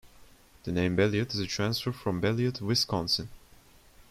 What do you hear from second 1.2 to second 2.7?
is a transfer from Beloit,